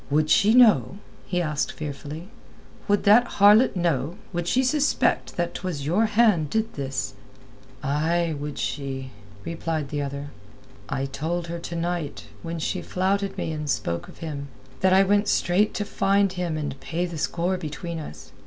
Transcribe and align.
"Would 0.09 0.31
she 0.31 0.55
know?" 0.55 0.97
he 1.27 1.43
asked 1.43 1.73
fearfully. 1.73 2.29
"Would 2.87 3.03
that 3.03 3.33
harlot 3.37 3.75
know, 3.75 4.15
would 4.33 4.47
she 4.47 4.63
suspect 4.63 5.37
that 5.37 5.53
'twas 5.53 5.85
your 5.85 6.07
hand 6.07 6.49
did 6.49 6.73
this?" 6.73 7.13
"Aye—would 7.83 8.57
she," 8.57 9.11
replied 9.45 9.89
the 9.89 10.01
other. 10.01 10.31
"I 10.89 11.05
told 11.05 11.45
her 11.49 11.59
to 11.59 11.75
night, 11.75 12.29
when 12.41 12.57
she 12.57 12.81
flouted 12.81 13.37
me 13.37 13.51
and 13.51 13.69
spoke 13.69 14.07
of 14.07 14.17
him, 14.25 14.47
that 14.79 14.91
I 14.91 15.03
went 15.03 15.27
straight 15.27 15.75
to 15.75 15.85
find 15.85 16.33
him 16.33 16.57
and 16.57 16.79
pay 16.79 17.05
the 17.05 17.19
score 17.19 17.57
between 17.57 17.99
us. 17.99 18.31